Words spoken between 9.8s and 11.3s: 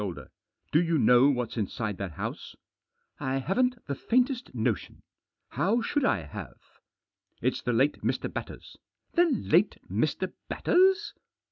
Mr. Batters